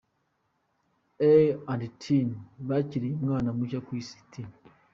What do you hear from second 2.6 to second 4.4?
bakiriye umwana mushya ku Isi, T.